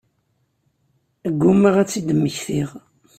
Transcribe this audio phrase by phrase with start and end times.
[1.33, 2.69] Ggumaɣ ad t-id-mmektiɣ.